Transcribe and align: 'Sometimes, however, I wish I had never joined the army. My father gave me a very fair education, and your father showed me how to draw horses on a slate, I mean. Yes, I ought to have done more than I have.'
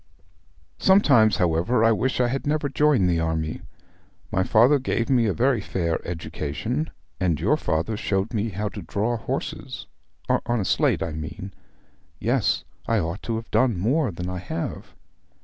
'Sometimes, 0.79 1.37
however, 1.37 1.83
I 1.83 1.91
wish 1.91 2.19
I 2.19 2.27
had 2.27 2.47
never 2.47 2.67
joined 2.69 3.07
the 3.07 3.19
army. 3.19 3.61
My 4.31 4.41
father 4.41 4.79
gave 4.79 5.11
me 5.11 5.27
a 5.27 5.31
very 5.35 5.61
fair 5.61 5.99
education, 6.07 6.89
and 7.19 7.39
your 7.39 7.55
father 7.55 7.95
showed 7.95 8.33
me 8.33 8.49
how 8.49 8.67
to 8.69 8.81
draw 8.81 9.15
horses 9.15 9.85
on 10.27 10.59
a 10.59 10.65
slate, 10.65 11.03
I 11.03 11.11
mean. 11.13 11.53
Yes, 12.19 12.63
I 12.87 12.97
ought 12.97 13.21
to 13.21 13.35
have 13.35 13.51
done 13.51 13.77
more 13.77 14.09
than 14.09 14.27
I 14.27 14.39
have.' 14.39 14.95